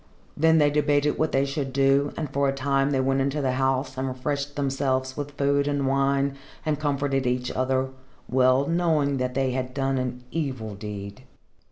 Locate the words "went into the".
2.99-3.51